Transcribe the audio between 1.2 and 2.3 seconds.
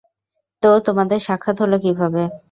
সাক্ষাৎ হলো কীভাবে?